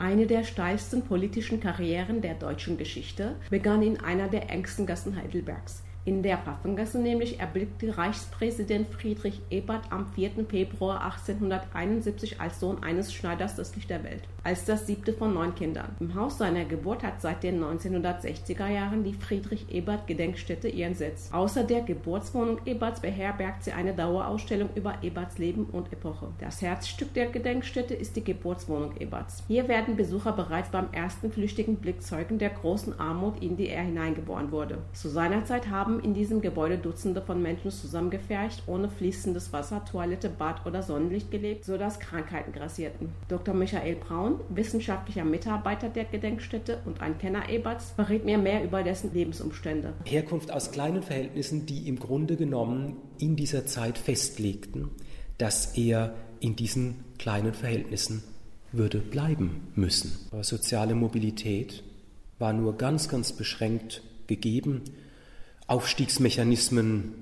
[0.00, 5.82] Eine der steilsten politischen Karrieren der deutschen Geschichte begann in einer der engsten Gassen Heidelbergs.
[6.08, 10.46] In der Pfaffengasse nämlich erblickte Reichspräsident Friedrich Ebert am 4.
[10.48, 15.54] Februar 1871 als Sohn eines Schneiders das Licht der Welt, als das siebte von neun
[15.54, 15.94] Kindern.
[16.00, 21.28] Im Haus seiner Geburt hat seit den 1960er Jahren die Friedrich-Ebert-Gedenkstätte ihren Sitz.
[21.30, 26.28] Außer der Geburtswohnung Eberts beherbergt sie eine Dauerausstellung über Eberts Leben und Epoche.
[26.40, 29.44] Das Herzstück der Gedenkstätte ist die Geburtswohnung Eberts.
[29.46, 33.82] Hier werden Besucher bereits beim ersten flüchtigen Blick Zeugen der großen Armut, in die er
[33.82, 34.78] hineingeboren wurde.
[34.94, 40.28] Zu seiner Zeit haben in diesem Gebäude Dutzende von Menschen zusammengefercht, ohne fließendes Wasser, Toilette,
[40.28, 43.10] Bad oder Sonnenlicht gelebt, sodass Krankheiten grassierten.
[43.28, 43.54] Dr.
[43.54, 49.12] Michael Braun, wissenschaftlicher Mitarbeiter der Gedenkstätte und ein Kenner Eberts, verrät mir mehr über dessen
[49.12, 49.92] Lebensumstände.
[50.04, 54.90] Herkunft aus kleinen Verhältnissen, die im Grunde genommen in dieser Zeit festlegten,
[55.38, 58.22] dass er in diesen kleinen Verhältnissen
[58.72, 60.12] würde bleiben müssen.
[60.30, 61.82] Aber soziale Mobilität
[62.38, 64.82] war nur ganz, ganz beschränkt gegeben
[65.68, 67.14] Aufstiegsmechanismen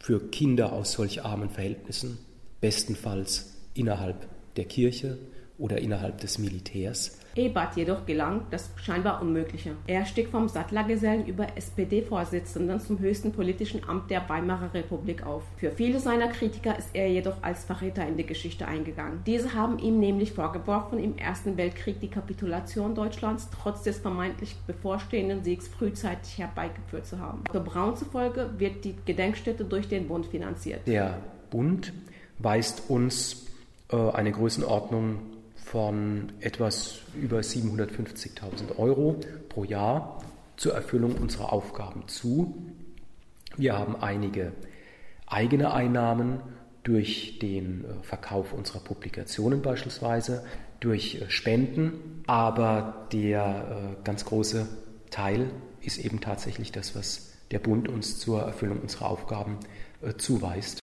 [0.00, 2.18] für Kinder aus solch armen Verhältnissen,
[2.60, 5.18] bestenfalls innerhalb der Kirche
[5.58, 7.18] oder innerhalb des Militärs.
[7.34, 9.72] Ebert jedoch gelang das scheinbar Unmögliche.
[9.86, 15.42] Er stieg vom Sattlergesellen über SPD-Vorsitzenden zum höchsten politischen Amt der Weimarer Republik auf.
[15.58, 19.20] Für viele seiner Kritiker ist er jedoch als Verräter in die Geschichte eingegangen.
[19.26, 25.44] Diese haben ihm nämlich vorgeworfen, im Ersten Weltkrieg die Kapitulation Deutschlands trotz des vermeintlich bevorstehenden
[25.44, 27.44] Siegs frühzeitig herbeigeführt zu haben.
[27.50, 30.86] Für Braun zufolge wird die Gedenkstätte durch den Bund finanziert.
[30.86, 31.18] Der
[31.50, 31.92] Bund
[32.38, 33.46] weist uns
[33.90, 35.35] äh, eine Größenordnung
[35.66, 40.22] von etwas über 750.000 Euro pro Jahr
[40.56, 42.54] zur Erfüllung unserer Aufgaben zu.
[43.56, 44.52] Wir haben einige
[45.26, 46.40] eigene Einnahmen
[46.84, 50.44] durch den äh, Verkauf unserer Publikationen beispielsweise,
[50.78, 54.68] durch äh, Spenden, aber der äh, ganz große
[55.10, 59.58] Teil ist eben tatsächlich das, was der Bund uns zur Erfüllung unserer Aufgaben
[60.18, 60.74] zuweist.